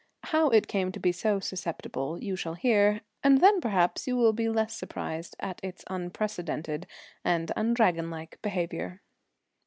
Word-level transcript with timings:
How 0.23 0.49
it 0.49 0.67
came 0.67 0.91
to 0.93 0.99
be 0.99 1.11
so 1.11 1.39
susceptible 1.39 2.17
you 2.23 2.35
shall 2.35 2.55
hear, 2.55 3.01
and 3.23 3.39
then, 3.39 3.61
perhaps, 3.61 4.07
you 4.07 4.17
will 4.17 4.33
be 4.33 4.49
less 4.49 4.75
surprised 4.75 5.35
at 5.39 5.59
its 5.61 5.83
unprecedented 5.91 6.87
and 7.23 7.51
undragonlike 7.55 8.41
behaviour. 8.41 9.03